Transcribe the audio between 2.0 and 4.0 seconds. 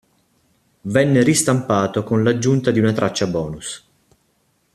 con l'aggiunta di una traccia bonus.